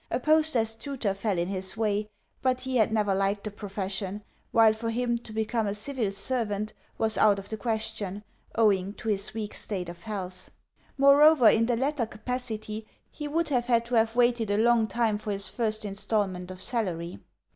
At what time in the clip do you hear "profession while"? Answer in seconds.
3.51-4.73